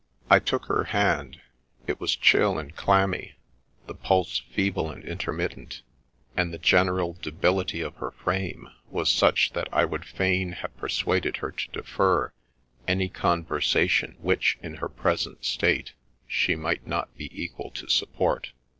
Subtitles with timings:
[0.31, 1.39] I took her hand;
[1.85, 3.35] it was chill and clammy,
[3.85, 5.83] the pulse feeble and intermittent,
[6.35, 11.37] and the general debility of her frame was such that I would fain have persuaded
[11.37, 12.33] her to defer
[12.87, 15.93] any conversation which, in her present state,
[16.27, 18.53] she might not be equal to support.